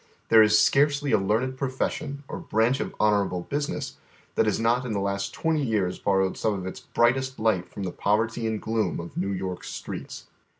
There 0.29 0.41
is 0.41 0.57
scarcely 0.57 1.11
a 1.11 1.19
leai'ned 1.19 1.57
profession, 1.57 2.23
or 2.27 2.39
branch 2.39 2.79
of 2.79 2.95
honorable 2.99 3.41
business, 3.41 3.97
that 4.33 4.47
has 4.47 4.59
not 4.59 4.83
in 4.83 4.93
the 4.93 4.99
last 4.99 5.31
twenty 5.31 5.63
years 5.63 5.99
borrowed 5.99 6.39
some 6.39 6.55
of 6.55 6.65
its 6.65 6.79
brightest 6.79 7.37
light 7.37 7.69
from 7.69 7.83
the 7.83 7.91
poverty 7.91 8.47
and 8.47 8.59
gloom 8.59 8.99
of 8.99 9.15
New 9.15 9.29
York's 9.29 9.69
streets. 9.69 10.25